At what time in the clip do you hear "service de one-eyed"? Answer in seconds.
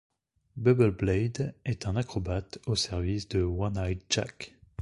2.75-4.01